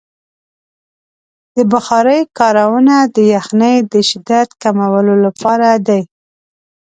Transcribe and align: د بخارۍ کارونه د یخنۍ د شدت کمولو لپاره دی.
د 1.55 1.57
بخارۍ 1.73 2.21
کارونه 2.39 2.95
د 3.15 3.17
یخنۍ 3.33 3.75
د 3.93 3.95
شدت 4.09 4.49
کمولو 4.61 5.13
لپاره 5.25 5.69
دی. 5.87 6.01